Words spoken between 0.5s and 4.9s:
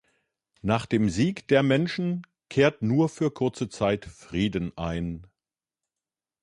Nach dem Sieg der Menschen kehrt nur für kurze Zeit Frieden